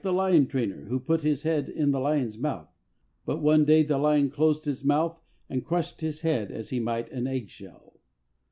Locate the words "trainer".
0.47-0.85